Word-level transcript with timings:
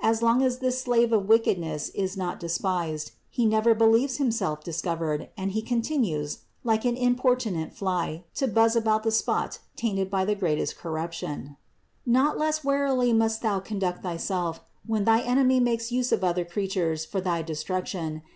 As 0.00 0.22
long 0.22 0.42
as 0.42 0.58
this 0.58 0.82
slave 0.82 1.12
of 1.12 1.28
wickedness 1.28 1.90
is 1.90 2.16
not 2.16 2.40
despised, 2.40 3.12
he 3.30 3.46
never 3.46 3.76
believes 3.76 4.16
himself 4.16 4.64
dis 4.64 4.80
covered 4.82 5.28
and 5.36 5.52
he 5.52 5.62
continues, 5.62 6.38
like 6.64 6.84
an 6.84 6.96
importunate 6.96 7.72
fly, 7.72 8.24
to 8.34 8.48
buzz 8.48 8.74
about 8.74 9.04
the 9.04 9.12
spot 9.12 9.60
tainted 9.76 10.10
by 10.10 10.24
the 10.24 10.34
greatest 10.34 10.76
corruption. 10.78 11.56
358. 12.06 12.12
Not 12.12 12.36
less 12.38 12.64
warily 12.64 13.12
must 13.12 13.40
thou 13.40 13.60
conduct 13.60 14.02
thyself, 14.02 14.62
when 14.84 15.04
thy 15.04 15.20
enemy 15.20 15.60
makes 15.60 15.92
use 15.92 16.10
of 16.10 16.24
other 16.24 16.44
creatures 16.44 17.04
for 17.04 17.20
thy 17.20 17.40
destruc 17.44 17.86
tion. 17.86 18.22